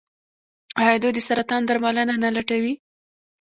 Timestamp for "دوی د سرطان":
1.01-1.61